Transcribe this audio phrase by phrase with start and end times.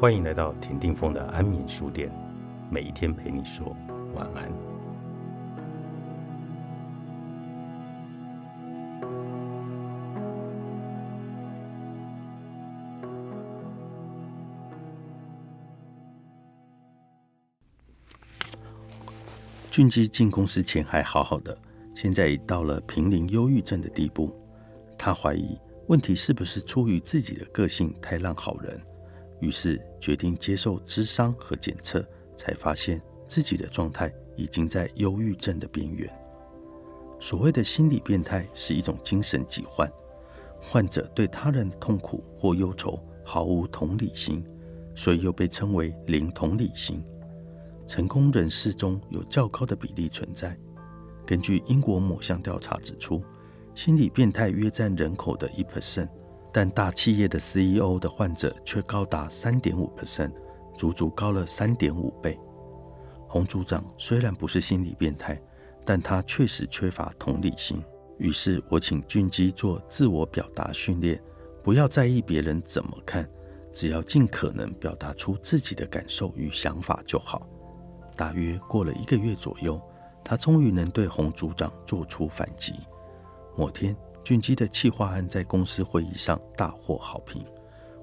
[0.00, 2.10] 欢迎来到田定峰的安眠书店，
[2.70, 3.76] 每一天陪你说
[4.14, 4.50] 晚安。
[19.70, 21.54] 俊基进公司前还好好的，
[21.94, 24.34] 现在已到了濒临忧郁症的地步。
[24.96, 28.80] 他怀疑问题是不是出于自己的个性太烂好人。
[29.40, 36.08] 于是决定接受智商和检测，才发现自己的状态已经在忧郁症的边缘。
[37.18, 39.90] 所谓的心理变态是一种精神疾患，
[40.60, 44.44] 患者对他人的痛苦或忧愁毫无同理心，
[44.94, 47.04] 所以又被称为零同理心。
[47.86, 50.56] 成功人士中有较高的比例存在。
[51.26, 53.22] 根据英国某项调查指出，
[53.74, 56.08] 心理变态约占人口的一 percent。
[56.52, 60.32] 但大企业的 CEO 的患者却高达三点五 percent，
[60.74, 62.38] 足足高了三点五倍。
[63.28, 65.40] 洪组长虽然不是心理变态，
[65.84, 67.80] 但他确实缺乏同理心。
[68.18, 71.22] 于是我请俊基做自我表达训练，
[71.62, 73.28] 不要在意别人怎么看，
[73.72, 77.46] 只要尽可能表达出自己的感受与想法就好。
[78.16, 79.80] 大约过了一个月左右，
[80.24, 82.74] 他终于能对洪组长做出反击。
[83.56, 83.96] 某天。
[84.22, 87.44] 俊基的企划案在公司会议上大获好评。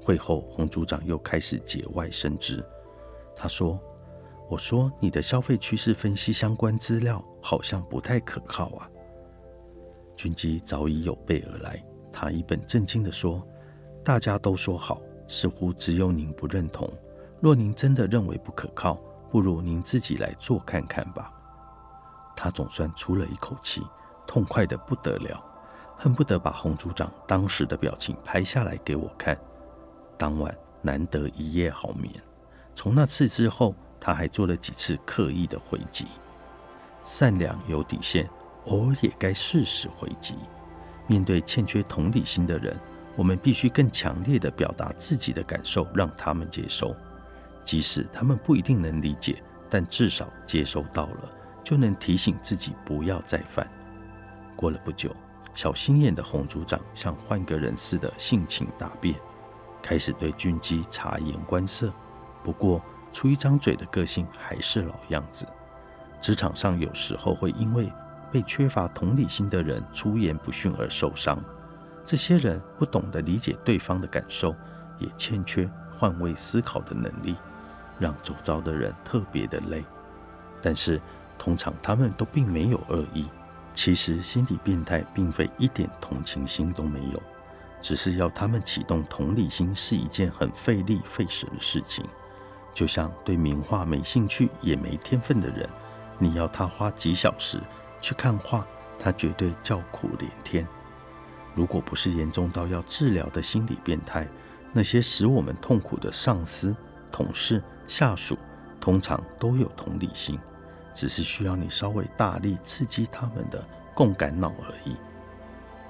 [0.00, 2.64] 会后，洪组长又开始节外生枝。
[3.34, 3.78] 他说
[4.48, 8.88] ：“我说你的消费趋势分析相关资料好像不太可靠啊。”
[10.14, 13.46] 俊基早已有备而来，他一本正经地说
[14.04, 16.88] ：“大家都说好，似乎只有您不认同。
[17.40, 18.94] 若您真的认为不可靠，
[19.30, 21.32] 不如您自己来做看看吧。”
[22.36, 23.82] 他总算出了一口气，
[24.26, 25.44] 痛快得不得了。
[25.96, 29.36] 恨不得把洪组长当时的表情拍下来给我看。
[30.18, 32.12] 当晚难得一夜好眠。
[32.74, 36.06] 从那次之后，他还做了几次刻意的回击。
[37.02, 38.28] 善良有底线，
[38.66, 40.34] 偶尔也该适时回击。
[41.06, 42.76] 面对欠缺同理心的人，
[43.14, 46.94] 我们必须更强烈的表达自己的感受，让他们接受。
[47.64, 51.30] 即使他们不一定能理解，但至少接收到了，
[51.64, 53.66] 就能提醒自己不要再犯。
[54.54, 55.14] 过了不久。
[55.56, 59.18] 小心眼的洪组长像换个人似的性情大变，
[59.82, 61.90] 开始对俊基察言观色。
[62.44, 62.80] 不过，
[63.10, 65.46] 出一张嘴的个性还是老样子。
[66.20, 67.90] 职场上有时候会因为
[68.30, 71.42] 被缺乏同理心的人出言不逊而受伤。
[72.04, 74.54] 这些人不懂得理解对方的感受，
[74.98, 77.34] 也欠缺换位思考的能力，
[77.98, 79.82] 让周遭的人特别的累。
[80.60, 81.00] 但是，
[81.38, 83.26] 通常他们都并没有恶意。
[83.76, 87.22] 其实，心理变态并非一点同情心都没有，
[87.80, 92.02] 只是要他们启动同理心是一件很费力费神的事情。
[92.72, 95.68] 就像对名画没兴趣也没天分的人，
[96.18, 97.60] 你要他花几小时
[98.00, 98.66] 去看画，
[98.98, 100.66] 他绝对叫苦连天。
[101.54, 104.26] 如果不是严重到要治疗的心理变态，
[104.72, 106.74] 那些使我们痛苦的上司、
[107.12, 108.38] 同事、下属，
[108.80, 110.38] 通常都有同理心。
[110.96, 113.62] 只是需要你稍微大力刺激他们的
[113.94, 114.96] 共感脑而已。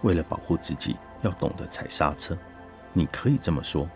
[0.00, 2.34] 为了保护自己，要懂得踩刹车。
[2.94, 3.86] 你可以这么说：“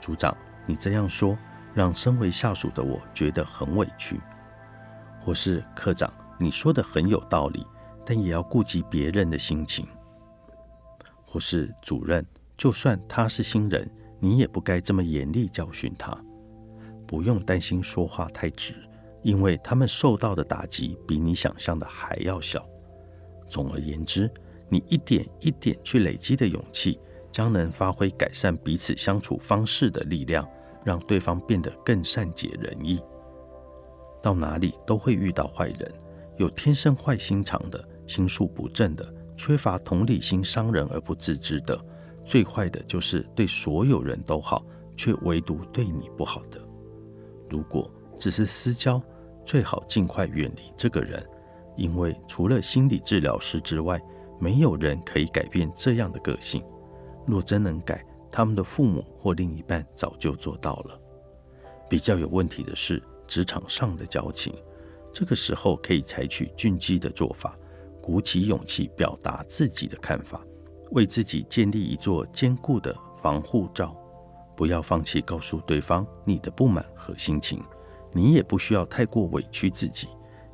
[0.00, 0.34] 组长，
[0.64, 1.36] 你这样说
[1.74, 4.18] 让身为下属的我觉得很委屈。”
[5.20, 7.66] 或是“科长，你说的很有道理，
[8.06, 9.86] 但也要顾及别人的心情。”
[11.26, 12.24] 或是“主任，
[12.56, 13.86] 就算他是新人，
[14.18, 16.16] 你也不该这么严厉教训他。
[17.06, 18.74] 不用担心说话太直。”
[19.22, 22.66] 因为他们受到的打击比你想象的还要小。
[23.48, 24.30] 总而言之，
[24.68, 26.98] 你一点一点去累积的勇气，
[27.30, 30.48] 将能发挥改善彼此相处方式的力量，
[30.84, 32.98] 让对方变得更善解人意。
[34.22, 35.92] 到哪里都会遇到坏人，
[36.38, 41.78] 有天生坏心肠的，心术不正的，缺乏同理心伤人而不自知的。
[42.24, 44.64] 最坏的就是对所有人都好，
[44.96, 46.58] 却唯独对你不好的。
[47.50, 49.02] 如果只是私交。
[49.44, 51.24] 最好尽快远离这个人，
[51.76, 54.00] 因为除了心理治疗师之外，
[54.38, 56.62] 没有人可以改变这样的个性。
[57.26, 60.98] 若真能改，他们的父母或另一半早就做到了。
[61.88, 64.54] 比较有问题的是职场上的交情，
[65.12, 67.56] 这个时候可以采取俊基的做法，
[68.00, 70.44] 鼓起勇气表达自己的看法，
[70.92, 73.96] 为自己建立一座坚固的防护罩，
[74.56, 77.62] 不要放弃告诉对方你的不满和心情。
[78.12, 80.08] 你也不需要太过委屈自己，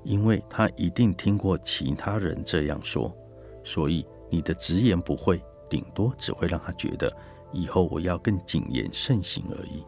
[0.04, 3.14] 因为他一定听过其他人这样说，
[3.62, 7.12] 所以你的直言不讳，顶多只会让他觉得
[7.52, 9.84] 以后我要更谨言慎行而已。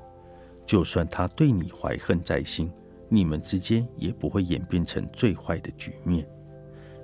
[0.66, 2.70] 就算他对你怀恨在心，
[3.08, 6.28] 你们之间也不会演变成最坏的局面。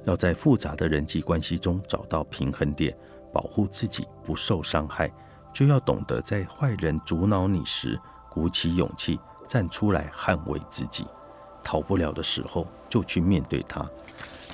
[0.04, 2.96] 要在复杂的人际关系中找到平衡点，
[3.32, 5.12] 保护自己不受伤害，
[5.52, 7.98] 就要懂得在坏人阻挠你时，
[8.30, 11.06] 鼓起勇气站出来捍卫自己。
[11.62, 13.84] 逃不了的时候，就去面对他。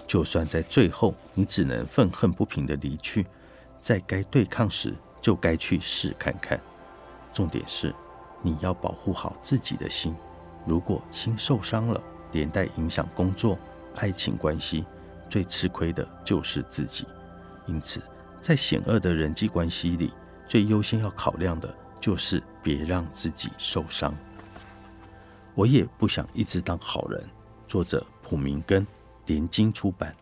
[0.07, 3.27] 就算在最后你只能愤恨不平的离去，
[3.81, 6.61] 在该对抗时，就该去试看看。
[7.33, 7.95] 重点是。
[8.45, 10.13] 你要保护好自己的心，
[10.67, 12.01] 如果心受伤了，
[12.33, 13.57] 连带影响工作、
[13.95, 14.85] 爱情关系，
[15.29, 17.07] 最吃亏的就是自己。
[17.67, 18.03] 因此，
[18.41, 20.13] 在险恶的人际关系里，
[20.45, 24.13] 最优先要考量的就是别让自己受伤。
[25.55, 27.23] 我也不想一直当好人。
[27.67, 28.87] 作者：普明根，
[29.27, 30.15] 连经出版。